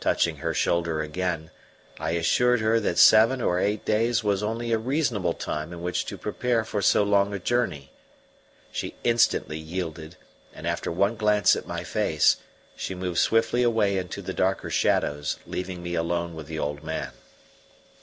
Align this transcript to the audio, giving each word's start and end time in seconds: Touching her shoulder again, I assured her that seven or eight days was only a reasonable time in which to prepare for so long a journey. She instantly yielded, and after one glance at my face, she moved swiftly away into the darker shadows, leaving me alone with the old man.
Touching 0.00 0.36
her 0.44 0.52
shoulder 0.52 1.00
again, 1.00 1.50
I 1.98 2.10
assured 2.10 2.60
her 2.60 2.78
that 2.80 2.98
seven 2.98 3.40
or 3.40 3.58
eight 3.58 3.86
days 3.86 4.22
was 4.22 4.42
only 4.42 4.70
a 4.70 4.76
reasonable 4.76 5.32
time 5.32 5.72
in 5.72 5.80
which 5.80 6.04
to 6.04 6.18
prepare 6.18 6.62
for 6.62 6.82
so 6.82 7.02
long 7.02 7.32
a 7.32 7.38
journey. 7.38 7.90
She 8.70 8.96
instantly 9.02 9.56
yielded, 9.56 10.18
and 10.52 10.66
after 10.66 10.92
one 10.92 11.16
glance 11.16 11.56
at 11.56 11.66
my 11.66 11.84
face, 11.84 12.36
she 12.76 12.94
moved 12.94 13.18
swiftly 13.20 13.62
away 13.62 13.96
into 13.96 14.20
the 14.20 14.34
darker 14.34 14.68
shadows, 14.68 15.38
leaving 15.46 15.82
me 15.82 15.94
alone 15.94 16.34
with 16.34 16.48
the 16.48 16.58
old 16.58 16.84
man. 16.84 17.12